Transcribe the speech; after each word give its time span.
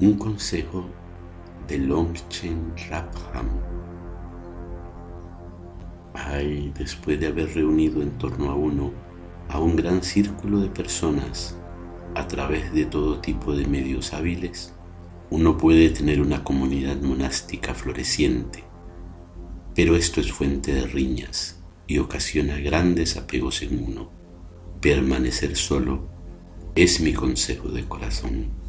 Un 0.00 0.14
consejo 0.14 0.86
de 1.68 1.78
Longchen 1.78 2.72
Rapham. 2.90 3.46
Ay, 6.12 6.72
después 6.76 7.20
de 7.20 7.28
haber 7.28 7.54
reunido 7.54 8.02
en 8.02 8.10
torno 8.18 8.50
a 8.50 8.56
uno 8.56 8.90
a 9.48 9.60
un 9.60 9.76
gran 9.76 10.02
círculo 10.02 10.58
de 10.58 10.68
personas 10.68 11.56
a 12.16 12.26
través 12.26 12.72
de 12.72 12.86
todo 12.86 13.20
tipo 13.20 13.54
de 13.54 13.68
medios 13.68 14.12
hábiles, 14.14 14.74
uno 15.30 15.56
puede 15.56 15.90
tener 15.90 16.20
una 16.20 16.42
comunidad 16.42 16.96
monástica 16.96 17.72
floreciente, 17.72 18.64
pero 19.76 19.94
esto 19.94 20.20
es 20.20 20.32
fuente 20.32 20.74
de 20.74 20.88
riñas 20.88 21.62
y 21.86 21.98
ocasiona 21.98 22.58
grandes 22.58 23.16
apegos 23.16 23.62
en 23.62 23.84
uno. 23.84 24.10
Permanecer 24.80 25.54
solo 25.54 26.08
es 26.74 27.00
mi 27.00 27.12
consejo 27.12 27.68
de 27.68 27.84
corazón. 27.84 28.63